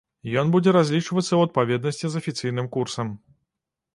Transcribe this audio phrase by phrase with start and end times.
[0.41, 3.13] Ён будзе разлічвацца ў адпаведнасці з афіцыйным курсам.